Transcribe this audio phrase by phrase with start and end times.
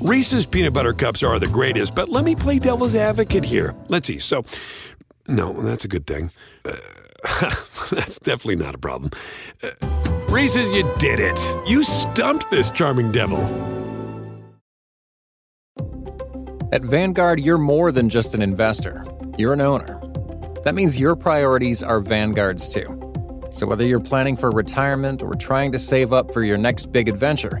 [0.00, 3.74] Reese's peanut butter cups are the greatest, but let me play devil's advocate here.
[3.88, 4.20] Let's see.
[4.20, 4.44] So,
[5.26, 6.30] no, that's a good thing.
[6.64, 6.76] Uh,
[7.90, 9.10] that's definitely not a problem.
[9.60, 9.70] Uh,
[10.28, 11.36] Reese's, you did it.
[11.68, 13.40] You stumped this charming devil.
[16.70, 19.04] At Vanguard, you're more than just an investor,
[19.36, 20.00] you're an owner.
[20.62, 22.94] That means your priorities are Vanguard's too.
[23.50, 27.08] So whether you're planning for retirement or trying to save up for your next big
[27.08, 27.60] adventure,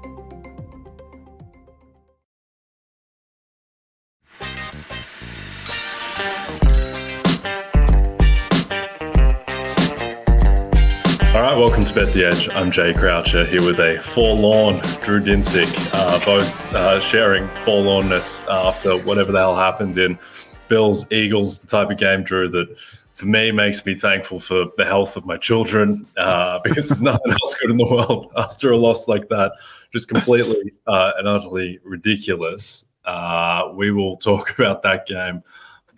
[11.71, 12.49] Welcome to Bet the Edge.
[12.49, 18.97] I'm Jay Croucher here with a forlorn Drew Dinsick, uh, both uh, sharing forlornness after
[19.05, 20.19] whatever the hell happened in
[20.67, 22.77] Bills, Eagles, the type of game, Drew, that
[23.13, 27.31] for me makes me thankful for the health of my children uh, because there's nothing
[27.31, 29.53] else good in the world after a loss like that.
[29.93, 32.83] Just completely uh, and utterly ridiculous.
[33.05, 35.41] Uh, we will talk about that game,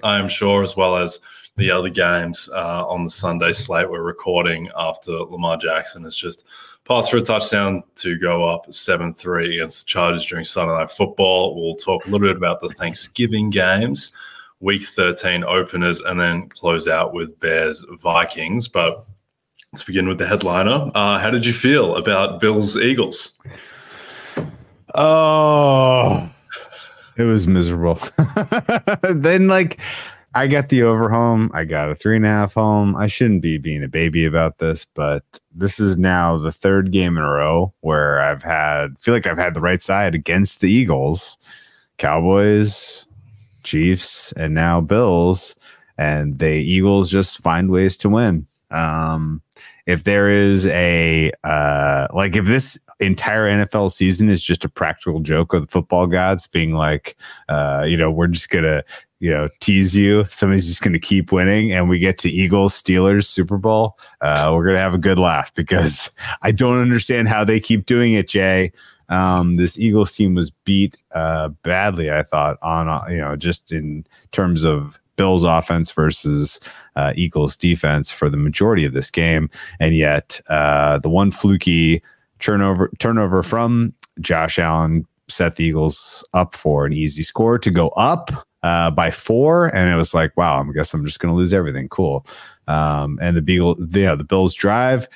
[0.03, 1.19] I am sure, as well as
[1.55, 6.45] the other games uh, on the Sunday slate we're recording after Lamar Jackson has just
[6.85, 10.91] passed for a touchdown to go up 7 3 against the Chargers during Sunday Night
[10.91, 11.55] Football.
[11.55, 14.11] We'll talk a little bit about the Thanksgiving games,
[14.61, 18.67] week 13 openers, and then close out with Bears Vikings.
[18.67, 19.05] But
[19.71, 20.91] let's begin with the headliner.
[20.95, 23.39] Uh, how did you feel about Bills Eagles?
[24.95, 26.29] Oh,
[27.15, 27.99] it was miserable.
[29.03, 29.79] then, like,
[30.35, 31.51] I got the over home.
[31.53, 32.95] I got a three and a half home.
[32.95, 37.17] I shouldn't be being a baby about this, but this is now the third game
[37.17, 40.71] in a row where I've had feel like I've had the right side against the
[40.71, 41.37] Eagles,
[41.97, 43.05] Cowboys,
[43.63, 45.55] Chiefs, and now Bills,
[45.99, 48.47] and the Eagles just find ways to win.
[48.71, 49.43] Um,
[49.85, 55.19] if there is a uh, like if this entire NFL season is just a practical
[55.19, 57.15] joke of the football gods being like,
[57.49, 58.83] uh, you know, we're just gonna
[59.23, 60.25] you know tease you.
[60.29, 63.97] Somebody's just going to keep winning and we get to eagles steelers super bowl.
[64.19, 66.11] Uh, we're going to have a good laugh because
[66.41, 68.73] i don't understand how they keep doing it jay.
[69.07, 73.71] Um, this eagles team was beat uh, badly i thought on uh, you know just
[73.71, 76.59] in terms of bills offense versus
[76.97, 79.49] uh, eagles defense for the majority of this game.
[79.79, 82.03] And yet uh, the one fluky
[82.39, 87.87] turnover turnover from josh allen set the eagles up for an easy score to go
[87.89, 91.37] up uh, by four, and it was like, wow, I guess I'm just going to
[91.37, 91.89] lose everything.
[91.89, 92.25] Cool.
[92.67, 95.07] Um, and the Beagle, yeah, the Bills drive,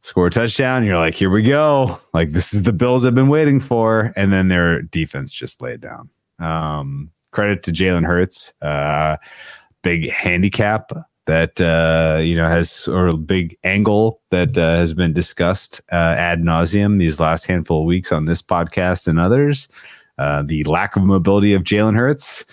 [0.00, 0.84] score a touchdown.
[0.84, 2.00] You're like, here we go.
[2.14, 5.80] Like this is the Bills I've been waiting for, and then their defense just laid
[5.80, 6.08] down.
[6.38, 9.18] Um, credit to Jalen Hurts, uh,
[9.82, 10.90] big handicap
[11.26, 16.40] that uh, you know has or big angle that uh, has been discussed uh, ad
[16.40, 19.68] nauseum these last handful of weeks on this podcast and others.
[20.18, 22.46] Uh, the lack of mobility of Jalen Hurts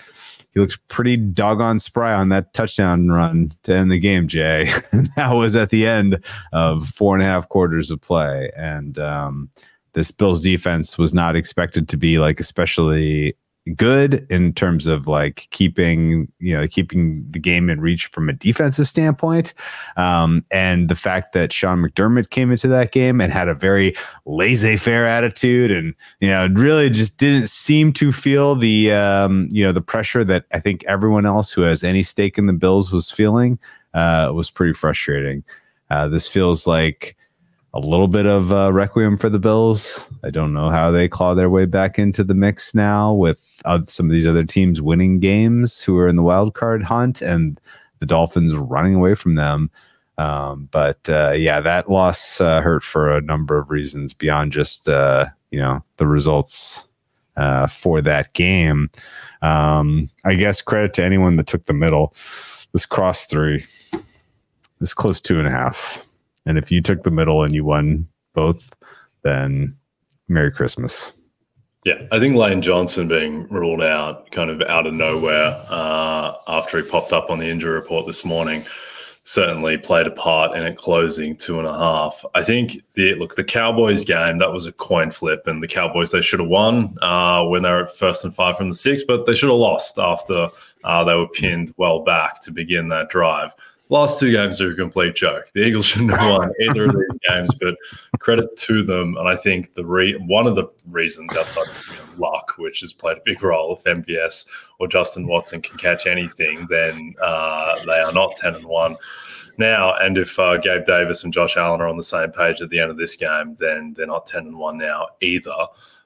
[0.54, 4.72] he looks pretty doggone spry on that touchdown run to end the game, Jay.
[5.16, 8.52] that was at the end of four and a half quarters of play.
[8.56, 9.50] And um,
[9.94, 13.36] this Bills defense was not expected to be like especially
[13.76, 18.34] good in terms of like keeping you know keeping the game in reach from a
[18.34, 19.54] defensive standpoint.
[19.96, 23.96] Um, and the fact that sean mcdermott came into that game and had a very
[24.26, 29.72] laissez-faire attitude and you know really just didn't seem to feel the um, you know
[29.72, 33.10] the pressure that i think everyone else who has any stake in the bills was
[33.10, 33.58] feeling
[33.94, 35.44] uh, was pretty frustrating.
[35.90, 37.16] Uh, this feels like
[37.74, 40.08] a little bit of uh, requiem for the Bills.
[40.24, 43.82] I don't know how they claw their way back into the mix now with uh,
[43.88, 47.60] some of these other teams winning games who are in the wild card hunt and
[48.00, 49.72] the Dolphins running away from them.
[50.20, 54.88] Um, but uh, yeah, that loss uh, hurt for a number of reasons beyond just
[54.88, 56.88] uh, you know the results
[57.38, 58.92] uh, for that game.
[59.42, 62.14] Um, I guess credit to anyone that took the middle.
[62.74, 63.66] This cross three,
[64.80, 66.04] this close two and a half
[66.46, 68.64] and if you took the middle and you won both,
[69.24, 69.76] then
[70.28, 71.14] Merry Christmas.
[71.86, 76.82] Yeah, I think Lane Johnson being ruled out kind of out of nowhere uh, after
[76.82, 78.64] he popped up on the injury report this morning
[79.24, 82.24] certainly played a part in it closing two and a half.
[82.36, 86.12] I think the look the Cowboys game that was a coin flip, and the Cowboys
[86.12, 89.04] they should have won uh, when they were at first and five from the six,
[89.04, 90.50] but they should have lost after
[90.84, 93.54] uh, they were pinned well back to begin that drive.
[93.94, 95.52] Last two games are a complete joke.
[95.54, 97.76] The Eagles shouldn't have won either of these games, but
[98.20, 99.16] credit to them.
[99.18, 102.80] And I think the re- one of the reasons outside of you know, luck, which
[102.82, 104.48] has played a big role, if MVS
[104.80, 108.98] or Justin Watson can catch anything, then uh, they are not ten and one
[109.60, 109.94] now.
[109.96, 112.80] And if uh, Gabe Davis and Josh Allen are on the same page at the
[112.80, 115.56] end of this game, then they're not ten and one now either.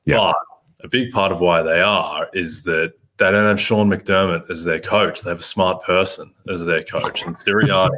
[0.04, 0.18] Yeah.
[0.18, 0.36] But
[0.83, 4.64] a big part of why they are is that they don't have Sean McDermott as
[4.64, 5.22] their coach.
[5.22, 7.24] They have a smart person as their coach.
[7.24, 7.90] And Sirianni,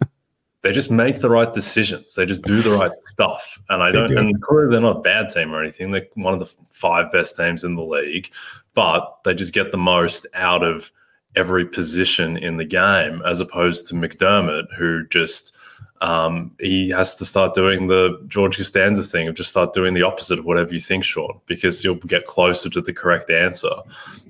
[0.62, 2.14] they just make the right decisions.
[2.14, 3.60] They just do the right stuff.
[3.68, 4.18] And I don't, do.
[4.18, 5.90] and clearly they're not a bad team or anything.
[5.90, 8.30] They're one of the five best teams in the league,
[8.74, 10.90] but they just get the most out of
[11.36, 15.54] every position in the game as opposed to McDermott, who just–
[16.00, 20.02] um, he has to start doing the George Costanza thing of just start doing the
[20.02, 23.70] opposite of whatever you think, Sean, because you'll get closer to the correct answer.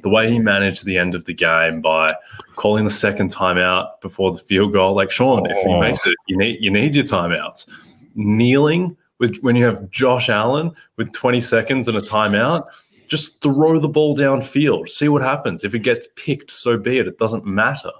[0.02, 2.14] The way he managed the end of the game by
[2.54, 5.50] calling the second timeout before the field goal, like Sean, oh.
[5.50, 7.68] if he makes it, you need you need your timeouts.
[8.14, 12.66] Kneeling with when you have Josh Allen with 20 seconds and a timeout,
[13.08, 15.64] just throw the ball downfield, see what happens.
[15.64, 17.08] If it gets picked, so be it.
[17.08, 17.90] It doesn't matter.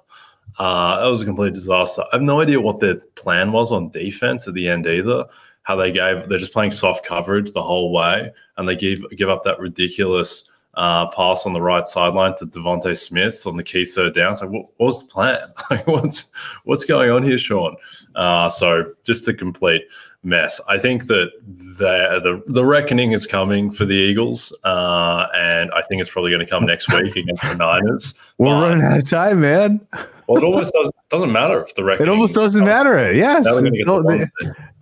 [0.59, 2.03] Uh, that was a complete disaster.
[2.03, 5.25] I have no idea what their plan was on defense at the end either.
[5.63, 9.31] How they gave they're just playing soft coverage the whole way, and they give give
[9.31, 13.85] up that ridiculous uh, pass on the right sideline to DeVonta Smith on the key
[13.85, 14.37] third down.
[14.37, 15.53] So what, what was the plan?
[15.71, 16.31] Like what's
[16.65, 17.77] what's going on here, Sean?
[18.15, 19.83] Uh, so just a complete
[20.23, 20.61] mess.
[20.69, 25.83] I think that the the, the reckoning is coming for the Eagles, uh, and I
[25.83, 28.15] think it's probably going to come next week against the Niners.
[28.39, 29.81] We're but, running out of time, man.
[30.27, 32.05] Well, it almost doesn't, doesn't matter if the record.
[32.05, 33.13] It almost doesn't matter.
[33.13, 33.63] Yes, all,
[34.03, 34.19] they,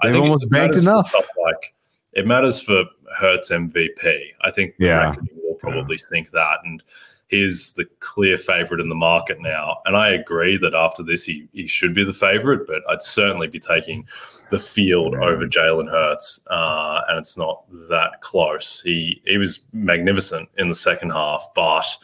[0.02, 1.14] have almost banked enough.
[1.14, 1.74] Like
[2.12, 2.84] it matters for
[3.18, 4.20] Hurts MVP.
[4.42, 5.08] I think yeah.
[5.08, 6.08] reckoning will probably yeah.
[6.08, 6.82] think that, and
[7.28, 9.78] he's the clear favorite in the market now.
[9.86, 13.48] And I agree that after this, he, he should be the favorite, but I'd certainly
[13.48, 14.06] be taking
[14.50, 18.82] the field over Jalen Hurts, uh, and it's not that close.
[18.84, 21.96] He he was magnificent in the second half, but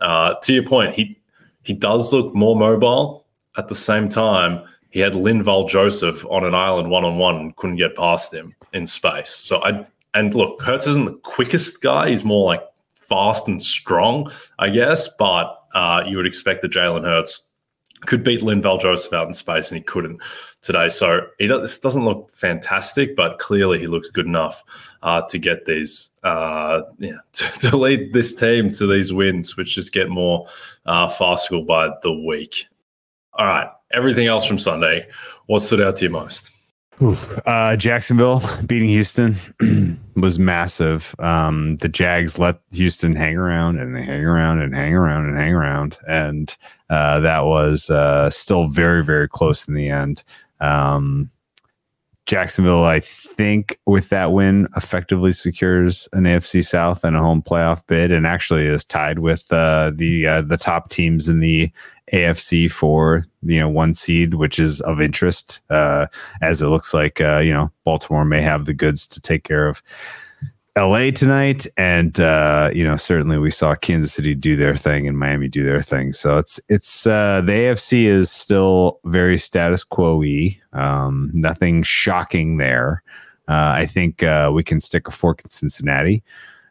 [0.00, 1.18] uh, to your point, he
[1.62, 3.26] he does look more mobile.
[3.56, 7.76] At the same time, he had Linval Joseph on an island one on one couldn't
[7.76, 9.30] get past him in space.
[9.30, 9.84] So I
[10.14, 12.10] and look, Hurts isn't the quickest guy.
[12.10, 12.62] He's more like
[12.94, 15.08] fast and strong, I guess.
[15.18, 17.42] But uh, you would expect that Jalen Hurts
[18.00, 20.20] could beat Linval Joseph out in space, and he couldn't
[20.62, 20.88] today.
[20.88, 24.64] So he does, this doesn't look fantastic, but clearly he looks good enough
[25.02, 29.74] uh, to get these, uh, yeah, to, to, lead this team to these wins, which
[29.74, 30.46] just get more
[30.86, 32.66] uh, farcical by the week.
[33.34, 35.08] All right, everything else from Sunday.
[35.46, 36.50] What stood out to you most?
[37.46, 39.36] Uh, Jacksonville beating Houston
[40.20, 41.14] was massive.
[41.18, 45.38] Um, the Jags let Houston hang around and they hang around and hang around and
[45.38, 45.96] hang around.
[46.06, 46.54] And
[46.90, 50.24] uh, that was uh, still very, very close in the end.
[50.60, 51.30] Um,
[52.26, 57.86] Jacksonville, I think, with that win, effectively secures an AFC South and a home playoff
[57.86, 61.72] bid, and actually is tied with uh, the uh, the top teams in the
[62.12, 66.06] AFC for you know one seed, which is of interest, uh,
[66.42, 69.68] as it looks like uh, you know Baltimore may have the goods to take care
[69.68, 69.82] of
[70.76, 75.18] LA tonight, and uh, you know certainly we saw Kansas City do their thing and
[75.18, 76.12] Miami do their thing.
[76.12, 80.60] So it's it's uh, the AFC is still very status quo y.
[80.72, 83.02] Um, nothing shocking there.
[83.48, 86.22] Uh, I think uh, we can stick a fork in Cincinnati.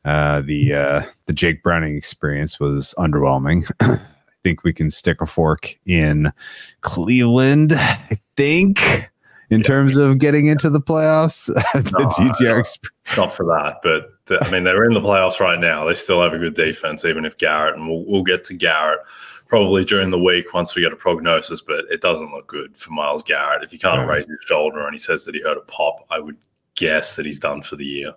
[0.05, 3.69] Uh, the uh, the Jake Browning experience was underwhelming.
[4.47, 6.31] I think we can stick a fork in
[6.79, 7.73] Cleveland.
[7.73, 9.09] I think
[9.49, 9.63] in yeah.
[9.63, 11.47] terms of getting into the playoffs.
[11.73, 12.63] the no, DTR
[13.17, 15.83] not for that, but the, I mean they're in the playoffs right now.
[15.83, 18.99] They still have a good defense, even if Garrett, and we'll, we'll get to Garrett
[19.47, 21.59] probably during the week once we get a prognosis.
[21.59, 23.63] But it doesn't look good for Myles Garrett.
[23.63, 24.07] If he can't yeah.
[24.07, 26.37] raise his shoulder and he says that he heard a pop, I would
[26.75, 28.13] guess that he's done for the year.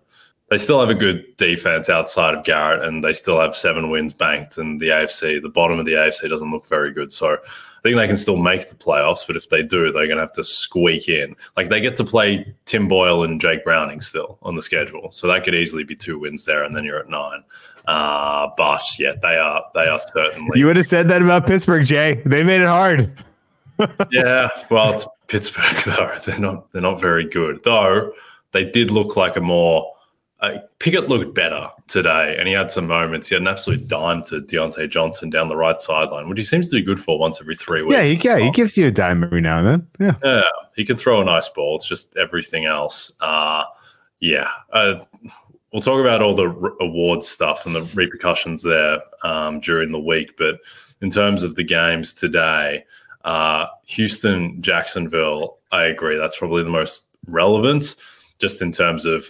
[0.50, 4.12] They still have a good defense outside of Garrett, and they still have seven wins
[4.12, 4.58] banked.
[4.58, 7.12] And the AFC, the bottom of the AFC, doesn't look very good.
[7.12, 7.38] So
[7.80, 10.22] I think they can still make the playoffs, but if they do, they're going to
[10.22, 11.34] have to squeak in.
[11.56, 15.26] Like they get to play Tim Boyle and Jake Browning still on the schedule, so
[15.28, 17.42] that could easily be two wins there, and then you're at nine.
[17.86, 20.58] Uh, but yeah, they are they are certainly.
[20.58, 22.20] You would have said that about Pittsburgh, Jay.
[22.26, 23.16] They made it hard.
[24.10, 26.18] yeah, well, it's Pittsburgh though.
[26.26, 28.12] They're not they're not very good though.
[28.52, 29.90] They did look like a more
[30.40, 33.28] uh, Pickett looked better today, and he had some moments.
[33.28, 36.68] He had an absolute dime to Diontae Johnson down the right sideline, which he seems
[36.70, 37.94] to be good for once every three weeks.
[37.94, 39.88] Yeah, he, yeah, he gives you a dime every now and then.
[39.98, 40.42] Yeah, yeah,
[40.76, 41.76] he can throw a nice ball.
[41.76, 43.12] It's just everything else.
[43.20, 43.64] Uh,
[44.20, 45.04] yeah, uh,
[45.72, 50.00] we'll talk about all the re- awards stuff and the repercussions there um, during the
[50.00, 50.36] week.
[50.36, 50.60] But
[51.00, 52.84] in terms of the games today,
[53.22, 56.16] Uh, Houston, Jacksonville, I agree.
[56.16, 57.96] That's probably the most relevant,
[58.38, 59.28] just in terms of.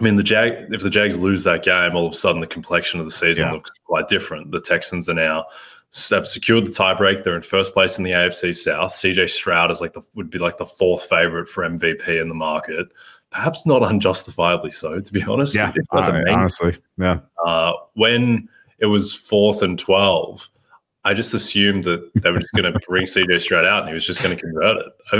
[0.00, 0.72] I mean, the Jag.
[0.72, 3.46] If the Jags lose that game, all of a sudden the complexion of the season
[3.48, 3.52] Yeah.
[3.52, 4.50] looks quite different.
[4.50, 5.44] The Texans are now
[6.10, 7.24] have secured the tiebreak.
[7.24, 8.92] They're in first place in the AFC South.
[8.92, 12.34] CJ Stroud is like the would be like the fourth favorite for MVP in the
[12.34, 12.86] market.
[13.30, 15.54] Perhaps not unjustifiably so, to be honest.
[15.54, 17.18] Yeah, If that's a I- honestly, yeah.
[17.44, 20.48] uh, when it was fourth and 12,
[21.04, 23.94] I just assumed that they were just going to bring CJ Stroud out and he
[23.94, 24.86] was just going to convert it.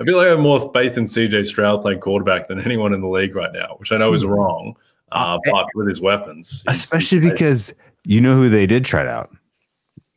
[0.00, 3.00] I feel like I have more faith in CJ Stroud playing quarterback than anyone in
[3.00, 4.76] the league right now, which I know is wrong.
[5.12, 7.74] Uh, but with his weapons, Especially because
[8.04, 9.30] you know who they did trot out,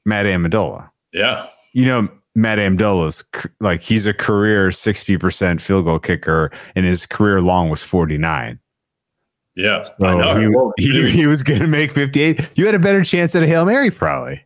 [0.06, 0.90] Matt Ammendola.
[1.12, 6.52] yeah, You know Matt Ammendola's c- like he's a career sixty percent field goal kicker,
[6.76, 8.60] and his career long was forty nine.
[9.56, 10.74] yeah, So I know.
[10.78, 12.52] he, he, he was going to make 58.
[12.56, 14.44] You had a better chance at a Hail Mary, probably.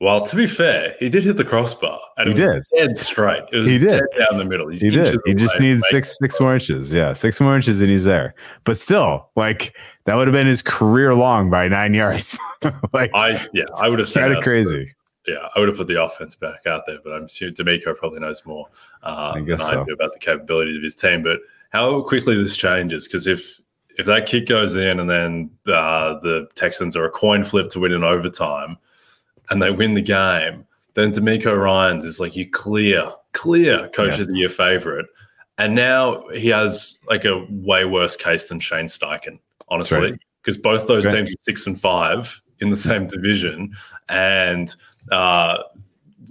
[0.00, 3.42] Well, to be fair, he did hit the crossbar, and He it was dead straight.
[3.52, 3.88] It was He did.
[3.88, 4.68] dead down the middle.
[4.68, 5.18] He's He did.
[5.26, 6.92] He just needed six six more inches.
[6.92, 8.34] Yeah, six more inches, and he's there.
[8.62, 9.74] But still, like
[10.04, 12.38] that would have been his career long by nine yards.
[12.92, 14.94] like I yeah, I would have said of crazy.
[15.26, 18.20] yeah, I would have put the offense back out there, but I'm assuming DeMeco probably
[18.20, 18.66] knows more
[19.02, 19.84] uh, I than I so.
[19.84, 21.24] do about the capabilities of his team.
[21.24, 21.40] But
[21.70, 23.60] how quickly this changes, because if
[23.98, 27.80] if that kick goes in and then uh, the Texans are a coin flip to
[27.80, 28.78] win in overtime,
[29.50, 34.20] and they win the game, then DeMeco Ryans is like you clear, clear coach Yes.
[34.20, 35.06] of the year favorite,
[35.58, 39.38] and now he has like a way worse case than Shane Steichen,
[39.68, 40.20] honestly, right.
[40.42, 41.16] because both those Right.
[41.16, 43.72] teams are six and five in the same division,
[44.08, 44.74] and
[45.12, 45.58] uh,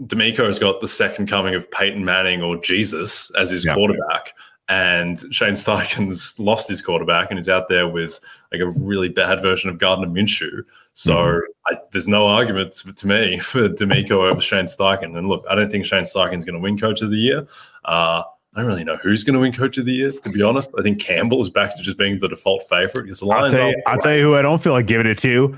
[0.01, 3.73] DeMeco has got the second coming of Peyton Manning or Jesus as his Yeah.
[3.73, 4.33] quarterback.
[4.69, 8.19] And Shane Steichen's lost his quarterback and is out there with
[8.51, 10.63] like a really bad version of Gardner Minshew.
[10.97, 11.75] So Mm-hmm.
[11.75, 15.15] I, there's no argument to, me for DeMeco over Shane Steichen.
[15.15, 17.47] And look, I don't think Shane Steichen's going to win Coach of the Year.
[17.85, 18.23] Uh,
[18.55, 20.71] I don't really know who's going to win Coach of the Year, to be honest.
[20.79, 23.69] I think Campbell is back to just being the default favorite because the I'll tell
[23.69, 23.83] you.
[23.85, 25.55] I'll tell you who I don't feel like giving it to.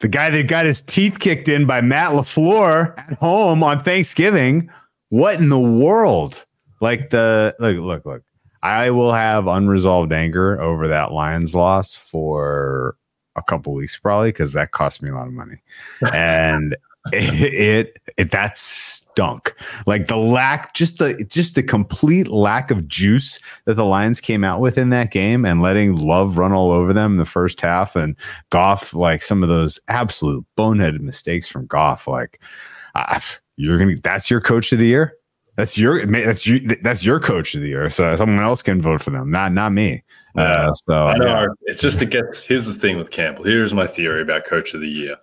[0.00, 4.68] The guy that got his teeth kicked in by Matt LaFleur at home on Thanksgiving.
[5.08, 6.44] What in the world?
[6.82, 8.22] Like the look, look, look.
[8.62, 12.96] I will have unresolved anger over that Lions loss for
[13.36, 15.56] a couple weeks probably because that cost me a lot of money,
[16.12, 16.76] and
[17.12, 19.54] it, it it that stunk.
[19.86, 24.44] Like the lack, just the just the complete lack of juice that the Lions came
[24.44, 27.60] out with in that game, and letting Love run all over them in the first
[27.60, 28.16] half, and
[28.50, 32.06] Goff like some of those absolute boneheaded mistakes from Goff.
[32.06, 32.40] Like
[32.94, 33.20] uh,
[33.56, 35.16] you're gonna, that's your coach of the year.
[35.56, 37.88] That's your that's you that's your coach of the year.
[37.88, 40.04] So someone else can vote for them, not not me.
[40.36, 40.68] Yeah.
[40.68, 41.26] Uh, so I know.
[41.26, 41.46] yeah.
[41.62, 42.42] It's just it gets.
[42.42, 43.44] Here's the thing with Campbell.
[43.44, 45.16] Here's my theory about Coach of the Year.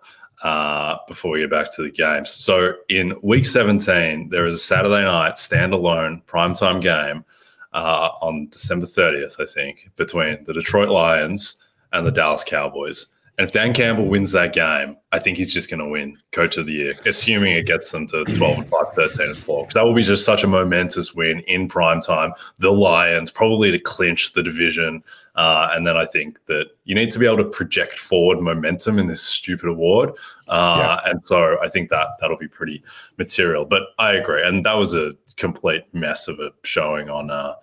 [0.43, 4.58] Uh, before we get back to the games, so in Week 17, there is a
[4.58, 7.24] Saturday night standalone primetime game
[7.72, 11.55] uh, on December 30th, I think, between the Detroit Lions
[11.93, 13.08] and the Dallas Cowboys.
[13.38, 16.58] And if Dan Campbell wins that game, I think he's just going to win Coach
[16.58, 19.68] of the Year, assuming it gets them to 12 and 5, 13 and 4.
[19.74, 22.34] that will be just such a momentous win in prime time.
[22.60, 25.04] The Lions probably to clinch the division.
[25.36, 29.00] Uh, and then I think that you need to be able to project forward momentum
[29.00, 30.12] in this stupid award.
[30.48, 32.84] Uh, And so I think that that'll be pretty
[33.18, 33.66] material.
[33.66, 34.44] But I agree.
[34.46, 37.56] And that was a complete mess of a showing on uh,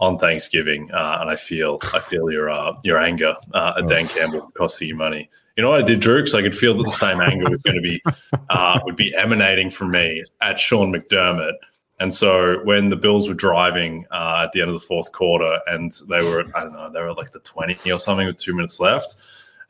[0.00, 0.90] on Thanksgiving.
[0.92, 4.88] Uh, and I feel I feel your uh, your anger uh, at Dan Campbell costing
[4.88, 5.28] you money.
[5.56, 6.20] You know what I did, Drew?
[6.20, 8.02] Because I could feel that the same anger was going to be
[8.50, 11.54] uh, would be emanating from me at Sean McDermott.
[12.00, 15.58] And so when the Bills were driving uh, at the end of the fourth quarter
[15.66, 18.54] and they were, I don't know, they were like the 20 or something with two
[18.54, 19.16] minutes left,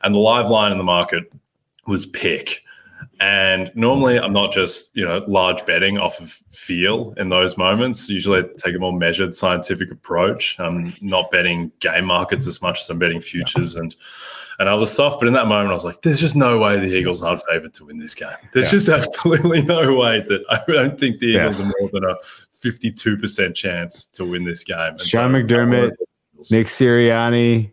[0.01, 1.31] and the live line in the market
[1.87, 2.61] was pick.
[3.21, 8.09] And normally I'm not just, you know, large betting off of feel in those moments.
[8.09, 10.57] Usually I take a more measured scientific approach.
[10.59, 13.95] I'm not betting game markets as much as I'm betting futures and
[14.59, 15.17] and other stuff.
[15.19, 17.73] But in that moment, I was like, there's just no way the Eagles aren't favored
[17.75, 18.29] to win this game.
[18.53, 18.71] There's Yeah.
[18.71, 21.69] just absolutely no way that I don't think the Eagles Yes.
[21.69, 22.15] are more than a
[22.61, 24.77] 52% chance to win this game.
[24.77, 25.91] And Sean so- McDermott,
[26.51, 27.71] Nick Sirianni.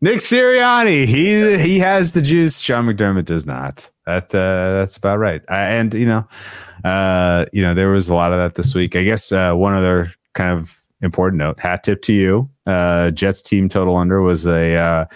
[0.00, 2.60] Nick Sirianni, he he has the juice.
[2.60, 3.90] Sean McDermott does not.
[4.06, 5.42] That uh, that's about right.
[5.48, 6.26] Uh, and you know,
[6.84, 8.96] uh, you know, there was a lot of that this week.
[8.96, 12.50] I guess uh, one other kind of important note: hat tip to you.
[12.66, 15.08] Uh, Jets team total under was a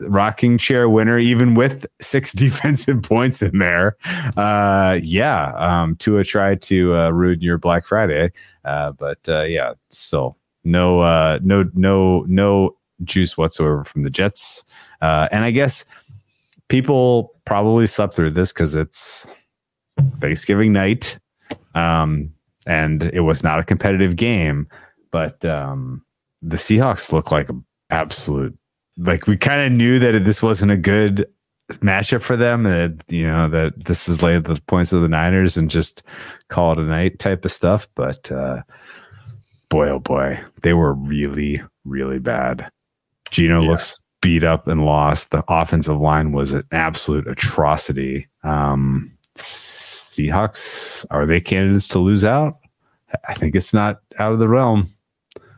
[0.00, 3.96] rocking chair winner, even with six defensive points in there.
[4.36, 8.32] Uh, yeah, um, Tua tried to ruin your Black Friday,
[8.64, 14.64] uh, but yeah, still no, uh, no, no, no juice whatsoever from the Jets.
[15.00, 15.84] Uh, and I guess
[16.68, 19.26] people probably slept through this because it's
[20.20, 21.18] Thanksgiving night.
[21.74, 22.32] Um,
[22.66, 24.68] and it was not a competitive game,
[25.10, 26.04] but um,
[26.42, 28.56] the Seahawks look like an absolute
[28.98, 31.26] like we kind of knew that this wasn't a good
[31.80, 35.56] matchup for them that you know that this is like the points of the Niners
[35.56, 36.02] and just
[36.48, 38.62] call it a night type of stuff but uh
[39.70, 42.70] boy oh boy they were really really bad
[43.30, 43.70] Gino yeah.
[43.70, 45.30] looks beat up and lost.
[45.30, 48.28] The offensive line was an absolute atrocity.
[48.42, 52.58] Um Seahawks are they candidates to lose out?
[53.28, 54.94] I think it's not out of the realm.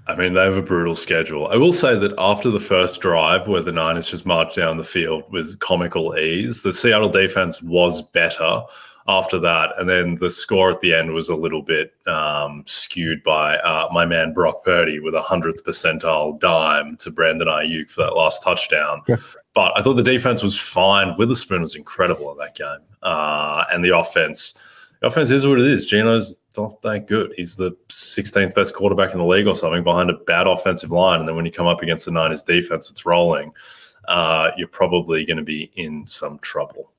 [0.06, 1.46] I mean, they have a brutal schedule.
[1.46, 4.84] I will say that after the first drive, where the Niners just marched down the
[4.84, 8.64] field with comical ease, the Seattle defense was better
[9.06, 9.70] after that.
[9.78, 13.88] And then the score at the end was a little bit um, skewed by uh,
[13.92, 18.42] my man Brock Purdy with a 100th percentile dime to Brandon Aiyuk for that last
[18.42, 19.02] touchdown.
[19.06, 19.16] Yeah.
[19.54, 21.16] But I thought the defense was fine.
[21.16, 22.80] Witherspoon was incredible in that game.
[23.02, 24.54] Uh, and the offense,
[25.00, 25.86] the offense is what it is.
[25.86, 27.34] Geno's not that good.
[27.36, 31.20] He's the 16th best quarterback in the league or something behind a bad offensive line.
[31.20, 33.52] And then when you come up against the Niners defense, it's rolling.
[34.08, 36.90] Uh, you're probably going to be in some trouble.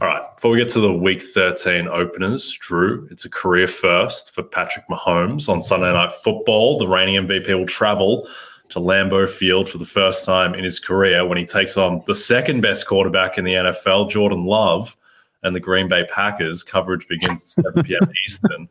[0.00, 0.22] All right.
[0.36, 4.86] Before we get to the week 13 openers, Drew, it's a career first for Patrick
[4.88, 6.78] Mahomes on Sunday Night Football.
[6.78, 8.28] The reigning MVP will travel
[8.70, 12.14] to Lambeau Field for the first time in his career when he takes on the
[12.14, 14.96] second best quarterback in the NFL, Jordan Love
[15.42, 16.62] and the Green Bay Packers.
[16.62, 18.10] Coverage begins at 7 p.m.
[18.26, 18.68] Eastern,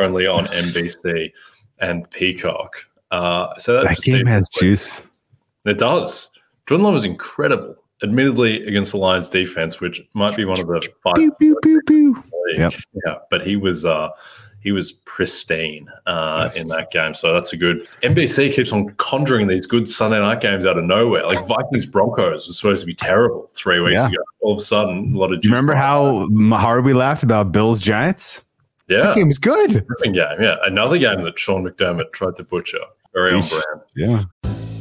[0.00, 1.32] only on NBC
[1.80, 2.86] and Peacock.
[3.10, 5.02] Uh, so that game has juice.
[5.64, 6.30] It does.
[6.66, 7.76] Jordan Love was incredible.
[8.02, 11.14] Admittedly, against the Lions defense, which might be one of the five.
[11.38, 12.22] Pew, pew, pew,
[12.56, 12.74] yep.
[13.06, 14.08] Yeah, but he was uh,
[14.60, 16.60] he was pristine uh, yes.
[16.60, 17.14] in that game.
[17.14, 17.88] So that's a good.
[18.02, 21.24] NBC keeps on conjuring these good Sunday night games out of nowhere.
[21.26, 24.08] Like Vikings Broncos was supposed to be terrible three weeks yeah.
[24.08, 24.22] ago.
[24.40, 25.40] All of a sudden, a lot of.
[25.44, 28.42] Remember how hard we laughed about Bills Giants?
[28.88, 29.86] Yeah, that game was good.
[30.02, 30.56] Game, yeah.
[30.64, 32.80] Another game that Sean McDermott tried to butcher.
[33.14, 33.80] Very on brand.
[33.96, 34.24] Yeah.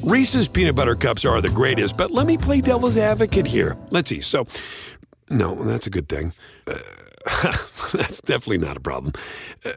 [0.04, 3.78] Reese's peanut butter cups are the greatest, but let me play devil's advocate here.
[3.90, 4.22] Let's see.
[4.22, 4.48] So,
[5.30, 6.34] no, that's a good thing.
[6.68, 6.78] Uh,
[7.94, 9.13] That's definitely not a problem.
[9.63, 9.72] Uh,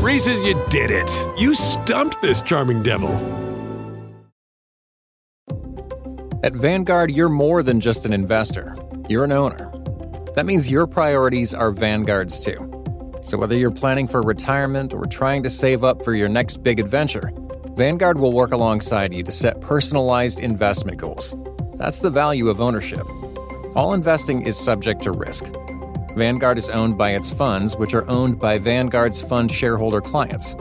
[0.00, 1.10] Reese's, you did it.
[1.38, 3.10] You stumped this charming devil.
[6.44, 8.76] At Vanguard, you're more than just an investor,
[9.08, 9.72] you're an owner.
[10.34, 12.68] That means your priorities are Vanguard's too.
[13.22, 16.80] So whether you're planning for retirement or trying to save up for your next big
[16.80, 17.32] adventure,
[17.74, 21.34] Vanguard will work alongside you to set personalized investment goals.
[21.76, 23.06] That's the value of ownership.
[23.74, 25.46] All investing is subject to risk.
[26.14, 30.54] Vanguard is owned by its funds, which are owned by Vanguard's fund shareholder clients.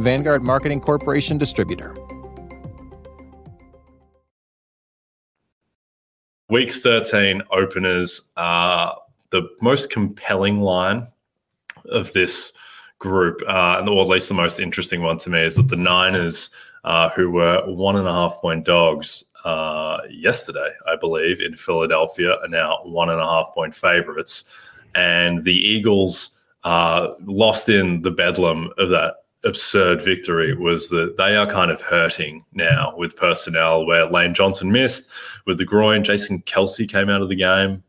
[0.00, 1.94] Vanguard Marketing Corporation Distributor.
[6.48, 8.98] Week 13 openers are
[9.30, 11.06] the most compelling line
[11.84, 12.52] of this
[13.00, 16.50] group, uh, or at least the most interesting one to me, is that the Niners,
[16.84, 22.36] uh, who were one and a half point dogs uh, yesterday, I believe, in Philadelphia,
[22.36, 24.44] are now one and a half point favorites
[24.94, 26.30] and the Eagles
[26.64, 31.80] uh, lost in the bedlam of that absurd victory was that they are kind of
[31.80, 35.08] hurting now with personnel where Lane Johnson missed
[35.46, 36.04] with the groin.
[36.04, 37.82] Jason Kelce came out of the game,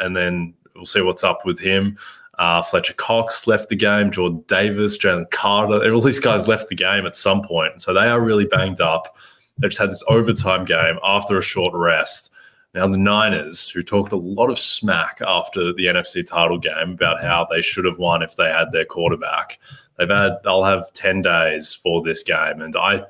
[0.00, 1.96] and then we'll see what's up with him.
[2.38, 4.10] Uh, Fletcher Cox left the game.
[4.10, 7.80] Jordan Davis, Jalen Carter, all these guys left the game at some point.
[7.80, 9.16] So they are really banged up.
[9.58, 12.30] They've just had this overtime game after a short rest.
[12.74, 17.20] Now, the Niners, who talked a lot of smack after the NFC title game about
[17.20, 19.58] how they should have won if they had their quarterback,
[19.98, 23.02] they've had they'll have ten days for this game, and I.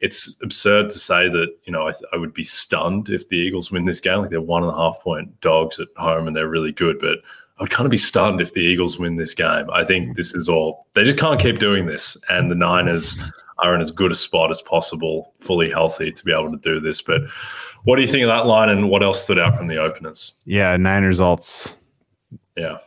[0.00, 3.70] It's absurd to say that you know I, I would be stunned if the Eagles
[3.70, 4.18] win this game.
[4.18, 7.20] Like they're one and a half point dogs at home, and they're really good, but
[7.58, 9.70] I would kind of be stunned if the Eagles win this game.
[9.72, 13.16] I think this is all they just can't keep doing this, and the Niners
[13.58, 16.80] are in as good a spot as possible, fully healthy to be able to do
[16.80, 17.00] this.
[17.00, 17.22] But
[17.84, 20.34] what do you think of that line, and what else stood out from the openers?
[20.44, 21.76] Yeah, Niners alts.
[22.56, 22.78] Yeah,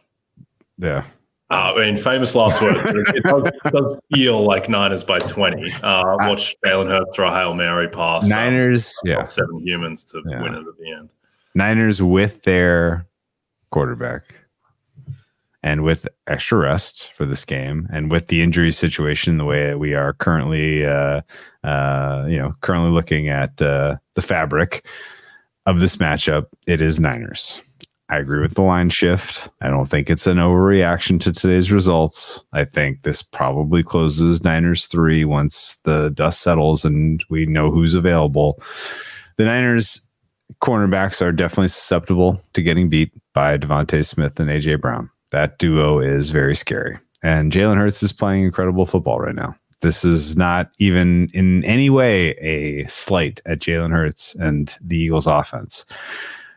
[0.77, 1.05] yeah.
[1.49, 2.81] Uh, I mean, famous last words.
[2.85, 5.71] it, does, does, feel like Niners by twenty.
[5.81, 8.25] Uh, watch Jalen Hurts throw a hail mary pass.
[8.25, 10.41] Um, Niners, um, yeah, seven humans to yeah.
[10.41, 11.09] win it at the end.
[11.55, 13.07] Niners with their
[13.71, 14.35] quarterback
[15.67, 19.93] and with extra rest for this game and with the injury situation the way we
[19.93, 21.19] are currently uh,
[21.65, 24.85] uh, you know currently looking at uh, the fabric
[25.65, 27.61] of this matchup it is niners.
[28.09, 29.49] I agree with the line shift.
[29.59, 32.45] I don't think it's an overreaction to today's results.
[32.53, 37.93] I think this probably closes niners three once the dust settles and we know who's
[37.93, 38.63] available.
[39.35, 39.99] The niners
[40.61, 45.99] cornerbacks are definitely susceptible to getting beat by DeVonta Smith and AJ Brown that duo
[45.99, 46.97] is very scary.
[47.23, 49.55] And Jalen Hurts is playing incredible football right now.
[49.81, 55.27] This is not even in any way a slight at Jalen Hurts and the Eagles
[55.27, 55.85] offense.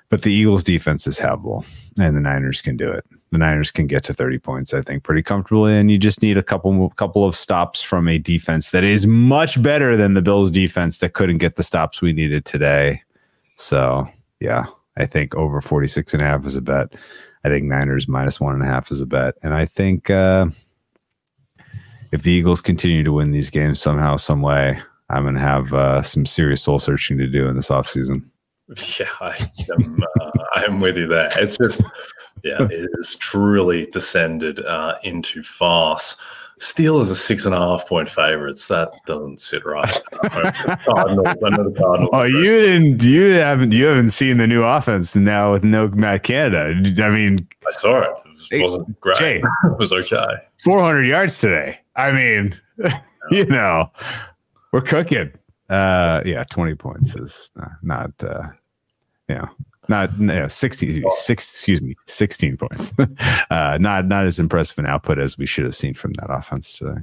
[0.09, 1.65] But the Eagles defense is havable
[1.99, 3.05] and the Niners can do it.
[3.31, 5.77] The Niners can get to 30 points, I think, pretty comfortably.
[5.77, 9.63] And you just need a couple couple of stops from a defense that is much
[9.63, 13.03] better than the Bills defense that couldn't get the stops we needed today.
[13.57, 14.09] So
[14.41, 16.93] yeah, I think over 46 and a half is a bet.
[17.44, 19.35] I think Niners minus one and a half is a bet.
[19.42, 20.46] And I think uh,
[22.12, 25.72] if the Eagles continue to win these games somehow, some way, I'm going to have
[25.72, 28.24] uh, some serious soul searching to do in this offseason.
[29.00, 31.29] Yeah, I am, uh, I am with you there.
[31.35, 31.83] It's just,
[32.44, 36.16] yeah, it has truly descended uh, into farce.
[36.61, 38.66] Steelers are six and a half point favorites.
[38.66, 40.03] That doesn't sit right.
[40.85, 42.11] Cardinals, I know the Cardinals.
[42.12, 43.03] Oh, you didn't.
[43.03, 43.73] You haven't.
[43.73, 46.75] You haven't seen the new offense now with no Matt Canada.
[47.03, 48.11] I mean, I saw it.
[48.53, 49.16] It wasn't great.
[49.16, 50.27] Jay, it was okay.
[50.62, 51.79] Four hundred yards today.
[51.96, 52.61] I mean,
[53.31, 53.90] you know,
[54.73, 55.33] we're cooking.
[55.70, 58.49] Uh, yeah, twenty points is not, not uh,
[59.31, 59.49] you know,
[59.90, 62.94] not yeah, 60, six, excuse me, 16 points.
[63.50, 66.79] uh, not not as impressive an output as we should have seen from that offense
[66.79, 67.00] today.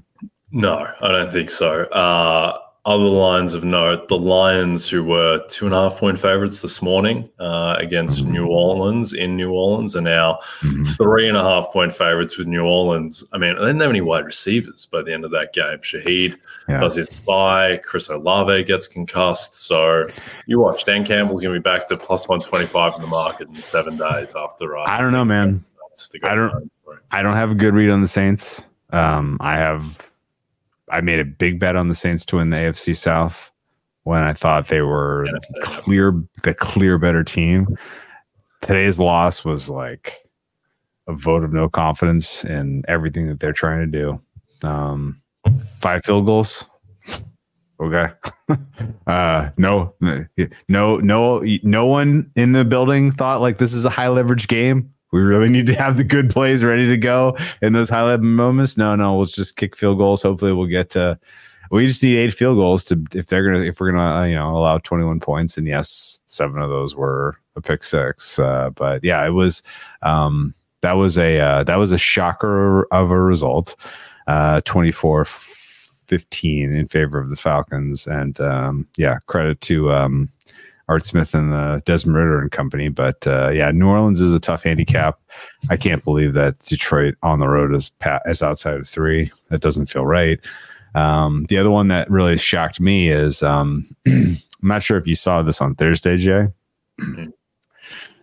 [0.52, 1.84] No, I don't think so.
[1.84, 6.62] Uh, other lines of note, the Lions, who were two and a half point favorites
[6.62, 8.32] this morning uh, against mm-hmm.
[8.32, 10.84] New Orleans in New Orleans, are now mm-hmm.
[10.84, 13.26] three and a half point favorites with New Orleans.
[13.34, 15.80] I mean, they didn't have any wide receivers by the end of that game.
[15.80, 16.80] Shaheed yeah.
[16.80, 19.58] does his spy, Chris Olave gets concussed.
[19.58, 20.08] So
[20.46, 23.56] you watch, Dan Campbell's going to be back to plus 125 in the market in
[23.58, 24.78] seven days after.
[24.78, 25.66] Uh, I don't know, man.
[26.24, 26.72] I don't,
[27.12, 28.64] I don't have a good read on the Saints.
[28.92, 29.84] Um, I have
[30.90, 33.52] I made a big bet on the Saints to win the AFC South
[34.04, 35.28] when I thought they were
[35.62, 37.68] clear the clear better team.
[38.62, 40.14] Today's loss was like
[41.08, 43.88] a vote of no confidence in everything that they're trying to
[44.62, 44.68] do.
[44.68, 45.22] Um,
[45.80, 46.70] five field goals.
[47.80, 48.08] Okay.
[49.08, 49.94] uh, no,
[50.68, 54.94] no, no, no one in the building thought like this is a high leverage game.
[55.12, 58.26] We really need to have the good plays ready to go in those high level
[58.26, 58.78] moments.
[58.78, 60.22] No, no, let's just kick field goals.
[60.22, 61.20] Hopefully, we'll get to.
[61.70, 64.36] We just need eight field goals to if they're gonna if we're gonna uh, you
[64.36, 65.58] know allow twenty one points.
[65.58, 68.40] And yes, seven of those were a pick six.
[68.40, 69.64] Uh, but yeah, it was
[70.02, 73.76] um, that was a uh, that was a shocker of a result.
[74.28, 75.24] Uh, 24
[76.08, 78.08] 15 in favor of the Falcons.
[78.08, 80.30] And um, yeah, credit to um,
[80.90, 82.90] Art Smith and the Desmond Ridder and company.
[82.90, 85.20] But uh, yeah, New Orleans is a tough handicap.
[85.70, 89.32] I can't believe that Detroit on the road is pat is outside of three.
[89.50, 90.40] That doesn't feel right.
[90.96, 95.16] Um, the other one that really shocked me is um, I'm not sure if you
[95.16, 96.48] saw this on Thursday, Jay.
[97.00, 97.30] Mm-hmm.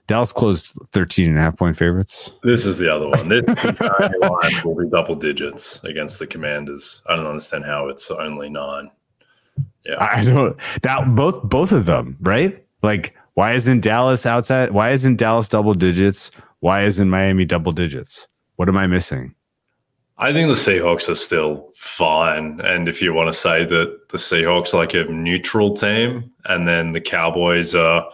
[0.06, 2.32] Dallas closed 13 and a half point favorites.
[2.42, 3.28] This is the other one.
[3.28, 3.44] This
[3.80, 7.02] line will be double digits against the Commanders.
[7.06, 8.90] I don't understand how it's only nine.
[9.84, 9.96] Yeah.
[10.00, 12.64] I don't that both both of them, right?
[12.82, 14.70] Like why isn't Dallas outside?
[14.70, 16.30] Why isn't Dallas double digits?
[16.60, 18.28] Why isn't Miami double digits?
[18.56, 19.34] What am I missing?
[20.16, 22.60] I think the Seahawks are still fine.
[22.60, 26.68] And if you want to say that the Seahawks are like a neutral team and
[26.68, 28.08] then the Cowboys are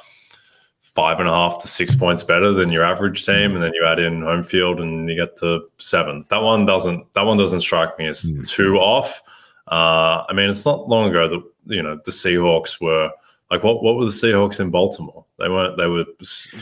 [0.94, 3.84] five and a half to six points better than your average team, and then you
[3.86, 6.24] add in home field and you get to seven.
[6.30, 8.48] That one doesn't that one doesn't strike me as mm.
[8.48, 9.22] too off.
[9.68, 13.10] Uh, I mean, it's not long ago that you know the Seahawks were
[13.50, 15.24] like what what were the Seahawks in Baltimore?
[15.38, 16.04] They weren't they were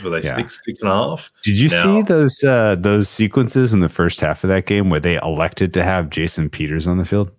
[0.03, 0.35] were they yeah.
[0.35, 1.31] six six and a half?
[1.43, 4.89] Did you now, see those uh those sequences in the first half of that game
[4.89, 7.31] where they elected to have Jason Peters on the field?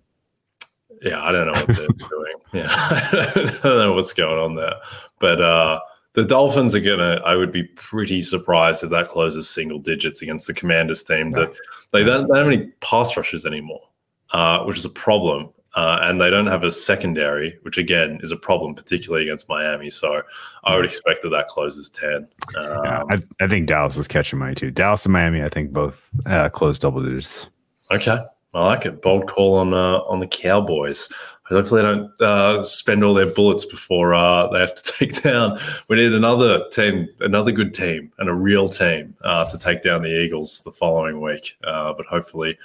[1.01, 2.33] Yeah, I don't know what they're doing.
[2.53, 4.75] Yeah, I don't know what's going on there.
[5.19, 5.79] But uh
[6.13, 7.21] the Dolphins are gonna.
[7.25, 11.31] I would be pretty surprised if that closes single digits against the Commanders team.
[11.31, 11.53] That
[11.91, 13.81] they don't, they don't have any pass rushers anymore,
[14.31, 15.51] uh, which is a problem.
[15.73, 19.89] Uh, and they don't have a secondary, which again is a problem, particularly against Miami.
[19.89, 20.21] So
[20.65, 22.15] I would expect that that closes 10.
[22.15, 24.69] Um, yeah, I, I, think Dallas is catching money too.
[24.69, 27.49] Dallas and Miami, I think both uh, close double digits.
[27.89, 28.19] Okay.
[28.53, 29.01] I like it.
[29.01, 31.07] Bold call on uh, on the Cowboys.
[31.45, 35.59] Hopefully, they don't uh, spend all their bullets before uh, they have to take down.
[35.87, 40.01] We need another team, another good team, and a real team uh, to take down
[40.01, 41.57] the Eagles the following week.
[41.63, 42.57] Uh, but hopefully,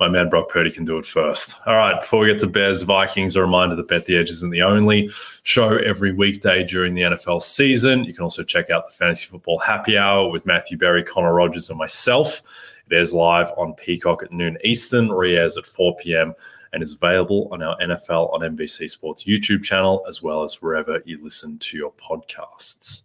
[0.00, 1.54] my man Brock Purdy can do it first.
[1.66, 4.50] All right, before we get to Bears Vikings, a reminder that Bet the Edge isn't
[4.50, 5.08] the only
[5.44, 8.04] show every weekday during the NFL season.
[8.04, 11.70] You can also check out the Fantasy Football Happy Hour with Matthew Berry, Connor Rogers,
[11.70, 12.42] and myself.
[12.90, 16.34] It airs live on Peacock at noon Eastern, re airs at 4 p.m.,
[16.72, 21.00] and is available on our NFL on NBC Sports YouTube channel, as well as wherever
[21.04, 23.02] you listen to your podcasts.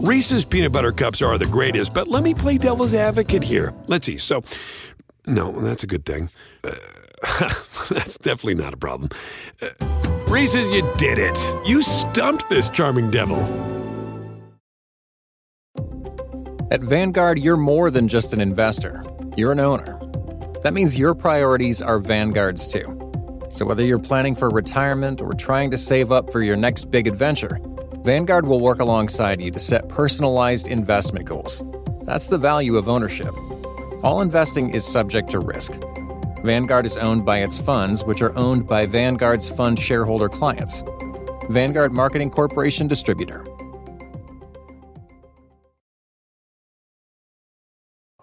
[0.00, 3.72] Reese's peanut butter cups are the greatest, but let me play devil's advocate here.
[3.86, 4.18] Let's see.
[4.18, 4.42] So,
[5.26, 6.28] No, that's a good thing.
[6.62, 6.72] Uh,
[7.90, 9.10] that's definitely not a problem.
[9.62, 9.68] Uh,
[10.28, 11.38] Reese's, you did it.
[11.66, 13.38] You stumped this charming devil.
[16.70, 19.02] At Vanguard, you're more than just an investor,
[19.36, 20.00] you're an owner.
[20.62, 22.98] That means your priorities are Vanguard's too.
[23.48, 27.06] So whether you're planning for retirement or trying to save up for your next big
[27.06, 27.60] adventure,
[28.02, 31.62] Vanguard will work alongside you to set personalized investment goals.
[32.02, 33.32] That's the value of ownership.
[34.04, 35.80] All investing is subject to risk.
[36.42, 40.82] Vanguard is owned by its funds, which are owned by Vanguard's fund shareholder clients.
[41.48, 43.46] Vanguard Marketing Corporation Distributor.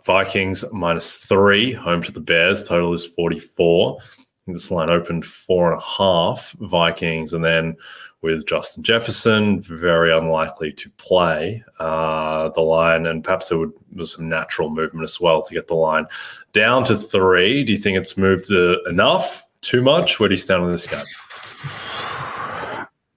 [0.05, 2.67] Vikings minus three, home to the Bears.
[2.67, 3.97] Total is 44.
[4.45, 7.75] This line opened four and a half Vikings, and then
[8.21, 14.13] with Justin Jefferson, very unlikely to play uh, the line, and perhaps there would, was
[14.13, 16.05] some natural movement as well to get the line
[16.53, 17.63] down to three.
[17.63, 19.45] Do you think it's moved uh, enough?
[19.61, 20.19] Too much?
[20.19, 21.05] Where do you stand on this game?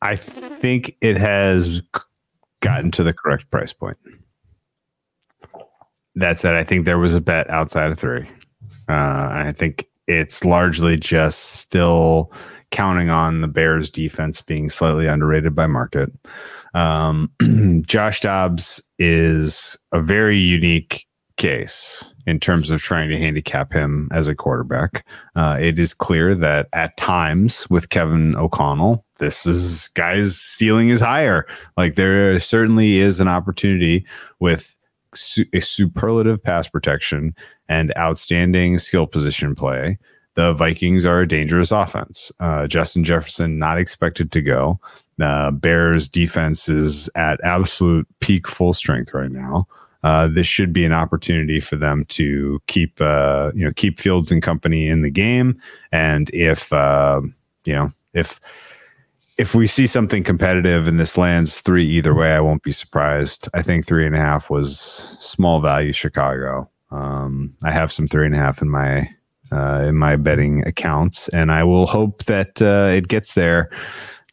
[0.02, 1.80] I think it has
[2.60, 3.96] gotten to the correct price point.
[6.14, 8.28] That said, I think there was a bet outside of three.
[8.88, 12.30] Uh, I think it's largely just still
[12.70, 16.10] counting on the Bears defense being slightly underrated by market.
[16.74, 17.30] Um,
[17.86, 24.28] Josh Dobbs is a very unique case in terms of trying to handicap him as
[24.28, 25.06] a quarterback.
[25.34, 31.00] Uh, it is clear that at times with Kevin O'Connell, this is guy's ceiling is
[31.00, 31.46] higher.
[31.76, 34.06] Like there certainly is an opportunity
[34.40, 34.74] with
[35.14, 37.34] su- a superlative pass protection
[37.68, 39.98] and outstanding skill position play.
[40.34, 42.32] The Vikings are a dangerous offense.
[42.40, 44.80] Uh, Justin Jefferson not expected to go.
[45.20, 49.68] Uh, Bears defense is at absolute peak full strength right now.
[50.02, 54.30] Uh, this should be an opportunity for them to keep uh, you know keep Fields
[54.30, 55.58] and company in the game.
[55.92, 57.22] And if uh,
[57.64, 58.40] you know if
[59.38, 63.48] if we see something competitive and this lands three either way, I won't be surprised.
[63.54, 64.78] I think three and a half was
[65.20, 66.68] small value Chicago.
[66.90, 69.08] Um, I have some three and a half in my
[69.52, 73.70] uh, in my betting accounts, and I will hope that uh, it gets there.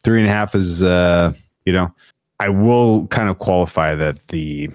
[0.04, 1.32] Three and a half is, uh,
[1.64, 1.94] you know,
[2.40, 4.70] I will kind of qualify that the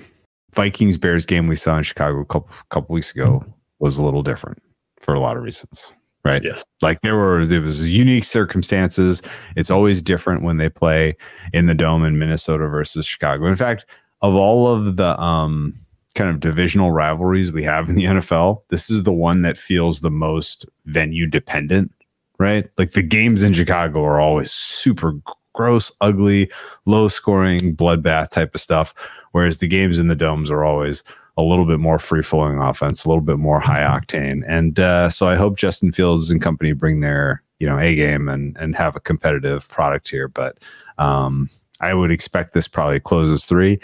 [0.53, 3.43] Vikings Bears game we saw in Chicago a couple couple weeks ago
[3.79, 4.61] was a little different
[4.99, 5.93] for a lot of reasons
[6.27, 6.43] right?
[6.43, 6.63] Yes.
[6.81, 9.21] Like there were there was unique circumstances.
[9.55, 11.15] It's always different when they play
[11.53, 13.47] in the dome in Minnesota versus Chicago.
[13.47, 13.85] In fact,
[14.21, 15.79] of all of the um
[16.17, 20.01] kind of divisional rivalries we have in the NFL, this is the one that feels
[20.01, 21.93] the most venue dependent,
[22.37, 22.69] right?
[22.77, 25.13] Like the games in Chicago are always super
[25.53, 26.51] gross, ugly,
[26.85, 28.93] low scoring, bloodbath type of stuff,
[29.31, 31.03] whereas the games in the domes are always
[31.37, 34.43] a little bit more free flowing offense, a little bit more high octane.
[34.47, 38.27] And uh, so I hope Justin Fields and company bring their you know a game
[38.27, 40.27] and and have a competitive product here.
[40.27, 40.57] But
[40.97, 41.49] um,
[41.79, 43.79] I would expect this probably closes three.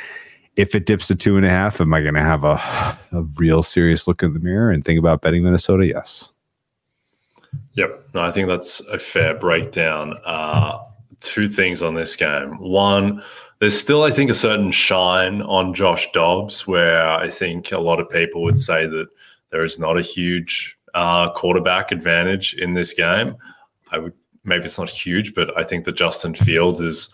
[0.56, 2.62] If it dips to two and a half, am I going to have a
[3.12, 5.86] a real serious look in the mirror and think about betting Minnesota?
[5.88, 6.30] Yes.
[7.74, 8.10] Yep.
[8.14, 10.16] No, I think that's a fair breakdown.
[10.26, 10.80] Uh,
[11.22, 12.58] two things on this game.
[12.60, 13.24] One,
[13.60, 18.00] there's still, I think, a certain shine on Josh Dobbs, where I think a lot
[18.00, 19.08] of people would say that
[19.52, 23.36] there is not a huge uh, quarterback advantage in this game.
[23.92, 24.14] I would
[24.44, 27.10] maybe it's not huge, but I think that Justin Fields is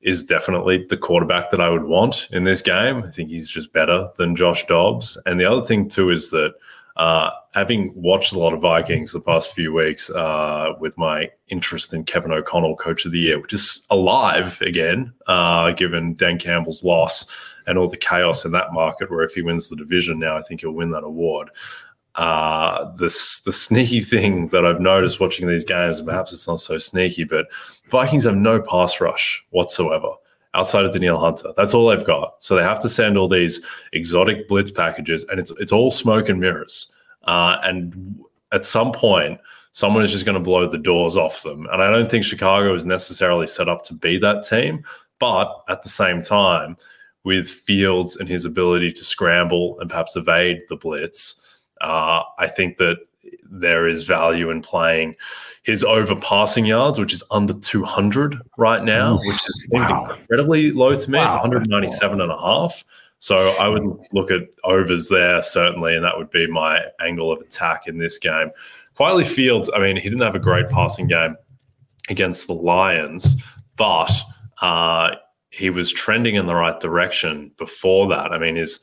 [0.00, 3.02] is definitely the quarterback that I would want in this game.
[3.02, 5.18] I think he's just better than Josh Dobbs.
[5.26, 6.54] And the other thing too is that
[6.96, 11.94] uh, having watched a lot of Vikings the past few weeks uh, with my interest
[11.94, 16.82] in Kevin O'Connell, Coach of the Year, which is alive again, uh, given Dan Campbell's
[16.82, 17.26] loss
[17.66, 20.42] and all the chaos in that market, where if he wins the division now, I
[20.42, 21.50] think he'll win that award.
[22.18, 26.76] Uh, this the sneaky thing that I've noticed watching these games, perhaps it's not so
[26.76, 27.46] sneaky, but
[27.90, 30.14] Vikings have no pass rush whatsoever
[30.52, 31.52] outside of Danielle Hunter.
[31.56, 32.42] That's all they've got.
[32.42, 36.28] So they have to send all these exotic blitz packages, and it's it's all smoke
[36.28, 36.90] and mirrors.
[37.22, 41.68] Uh, and at some point, someone is just going to blow the doors off them.
[41.70, 44.82] And I don't think Chicago is necessarily set up to be that team.
[45.20, 46.78] But at the same time,
[47.22, 51.40] with Fields and his ability to scramble and perhaps evade the blitz,
[51.80, 52.98] uh, I think that
[53.50, 55.16] there is value in playing
[55.62, 60.16] his over passing yards, which is under 200 right now, which is wow.
[60.20, 61.18] incredibly low to me.
[61.18, 61.26] Wow.
[61.26, 62.84] It's 197 and a half.
[63.20, 67.40] So I would look at overs there, certainly, and that would be my angle of
[67.40, 68.50] attack in this game.
[68.94, 71.36] Quietly Fields, I mean, he didn't have a great passing game
[72.08, 73.36] against the Lions,
[73.76, 74.12] but
[74.62, 75.16] uh,
[75.50, 78.32] he was trending in the right direction before that.
[78.32, 78.80] I mean, his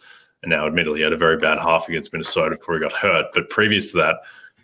[0.48, 3.28] now, admittedly, he had a very bad half against Minnesota before he got hurt.
[3.34, 4.16] But previous to that,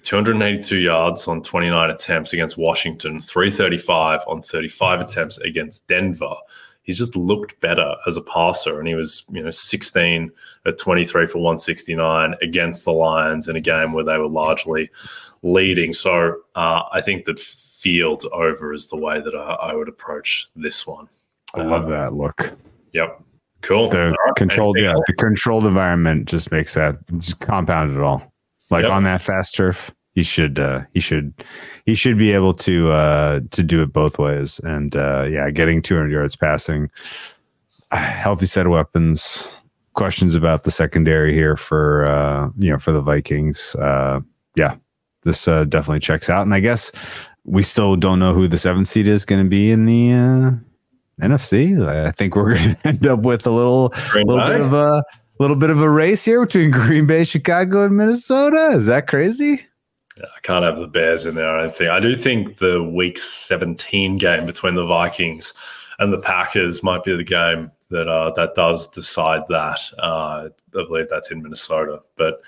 [0.04, 6.36] 282 yards on 29 attempts against Washington, 335 on 35 attempts against Denver.
[6.84, 10.32] He's just looked better as a passer, and he was, you know, 16
[10.66, 14.90] at 23 for 169 against the Lions in a game where they were largely
[15.44, 15.94] leading.
[15.94, 20.50] So uh, I think that field over is the way that I, I would approach
[20.56, 21.08] this one.
[21.54, 22.54] I love that look.
[22.94, 23.24] Yep.
[23.62, 23.90] Cool.
[23.90, 24.36] The right.
[24.36, 28.32] controlled, yeah, the controlled environment just makes that just compound it all.
[28.70, 28.92] Like Yep.
[28.92, 31.34] on that fast turf, he should, uh, he should,
[31.86, 34.60] he should be able to, uh, to do it both ways.
[34.64, 36.90] And uh, yeah, getting 200 yards passing,
[37.92, 39.48] a healthy set of weapons.
[39.94, 43.76] Questions about the secondary here for, uh, you know, for the Vikings.
[43.76, 44.22] Uh,
[44.56, 44.76] yeah,
[45.24, 46.44] this uh, definitely checks out.
[46.44, 46.94] And I guess
[47.44, 50.52] we still don't know who the seventh seed is going to be in the uh,
[51.22, 51.88] NFC.
[51.88, 54.54] I think we're going to end up with a little, Green little Bay?
[54.54, 55.04] bit of a
[55.40, 58.72] little bit of a race here between Green Bay, Chicago, and Minnesota.
[58.72, 59.62] Is that crazy?
[60.18, 61.50] I can't have the Bears in there.
[61.50, 61.90] I don't think.
[61.90, 65.54] I do think the Week 17 game between the Vikings
[66.00, 69.80] and the Packers might be the game that uh, that does decide that.
[69.98, 72.42] Uh, I believe that's in Minnesota, but.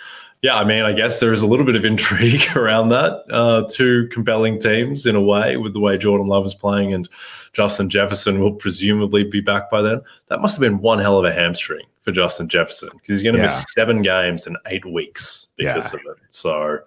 [0.44, 3.24] Yeah, I mean, I guess there is a little bit of intrigue around that.
[3.32, 7.08] Uh, two compelling teams in a way, with the way Jordan Love is playing, and
[7.54, 10.02] Justin Jefferson will presumably be back by then.
[10.28, 13.36] That must have been one hell of a hamstring for Justin Jefferson because he's going
[13.36, 13.46] to Yeah.
[13.46, 16.00] miss seven games in eight weeks because Yeah.
[16.00, 16.24] of it.
[16.30, 16.80] So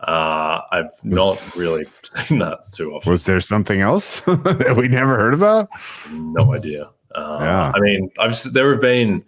[0.00, 1.84] uh, I've not really
[2.26, 3.10] seen that too often.
[3.10, 5.70] Was there something else that we never heard about?
[6.10, 6.90] No idea.
[7.14, 7.72] Uh, Yeah.
[7.74, 9.24] I mean, I've there have been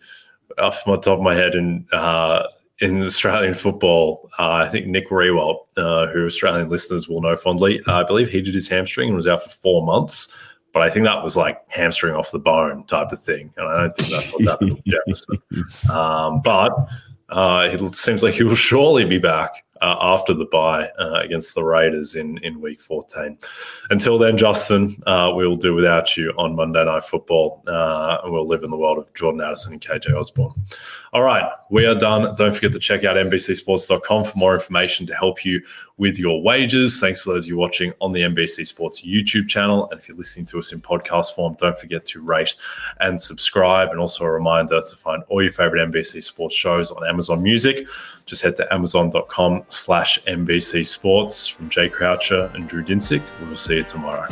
[0.58, 1.90] off my top of my head and.
[1.94, 2.42] uh,
[2.80, 4.30] in Australian football.
[4.38, 8.28] Uh, I think Nick Riewoldt, uh, who Australian listeners will know fondly, uh, I believe
[8.28, 10.28] he did his hamstring and was out for four months.
[10.72, 13.80] But I think that was like hamstring off the bone type of thing, and I
[13.80, 15.42] don't think that's what happened with Jefferson.
[15.90, 16.70] Um, but
[17.28, 21.54] uh, it seems like he will surely be back uh, after the bye uh, against
[21.54, 23.38] the Raiders in, in week 14.
[23.90, 28.32] Until then, Justin, uh, we will do without you on Monday Night Football, uh, and
[28.32, 30.52] we'll live in the world of Jordan Addison and KJ Osborn.
[31.12, 32.34] All right, we are done.
[32.36, 35.60] Don't forget to check out NBCSports.com for more information to help you
[36.00, 36.98] with your wages.
[36.98, 39.86] Thanks for those of you watching on the NBC Sports YouTube channel.
[39.90, 42.54] And if you're listening to us in podcast form, don't forget to rate
[43.00, 43.90] and subscribe.
[43.90, 47.86] And also a reminder to find all your favorite NBC Sports shows on Amazon Music.
[48.30, 51.48] Just head to amazon.com slash NBC Sports.
[51.48, 54.28] From Jay Croucher and Drew Dinsick, we will see you tomorrow.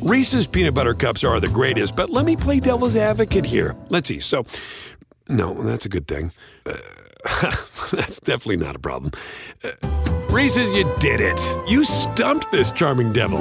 [0.00, 3.76] Reese's peanut butter cups are the greatest, but let me play devil's advocate here.
[3.90, 4.18] Let's see.
[4.18, 4.44] So,
[5.28, 6.32] no, that's a good thing.
[6.66, 6.72] Uh,
[7.92, 9.12] that's definitely not a problem.
[9.62, 11.38] Uh, Reese's, you did it.
[11.68, 13.38] You stumped this charming devil.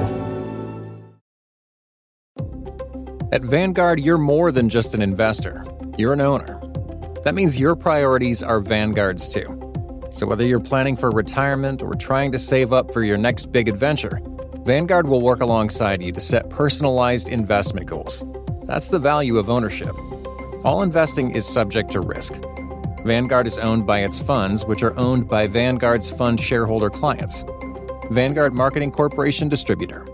[3.32, 5.64] At Vanguard, you're more than just an investor,
[5.98, 6.60] you're an owner.
[7.24, 9.58] That means your priorities are Vanguard's too.
[10.10, 13.70] So whether you're planning for retirement or trying to save up for your next big
[13.70, 14.20] adventure,
[14.66, 18.26] Vanguard will work alongside you to set personalized investment goals.
[18.66, 19.96] That's the value of ownership.
[20.66, 22.34] All investing is subject to risk.
[23.04, 27.44] Vanguard is owned by its funds, which are owned by Vanguard's fund shareholder clients.
[28.12, 30.06] Vanguard Marketing Corporation Distributor.